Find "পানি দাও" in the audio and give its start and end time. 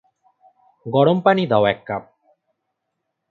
1.21-1.63